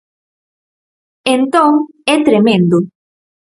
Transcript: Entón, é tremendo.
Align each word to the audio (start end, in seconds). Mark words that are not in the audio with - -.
Entón, 1.35 1.71
é 2.13 2.15
tremendo. 2.27 2.77